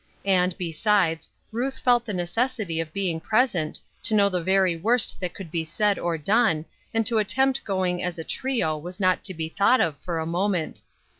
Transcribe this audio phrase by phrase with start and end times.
[0.25, 5.35] And, besides, Ruth felt the necessity of being present, to know the very worst that
[5.35, 9.35] could be said or done, and to attempt going as a trio was not to
[9.35, 10.81] be thought of for a moment.